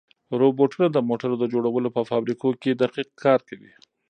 [0.41, 3.71] روبوټونه د موټرو د جوړولو په فابریکو کې دقیق کار کوي.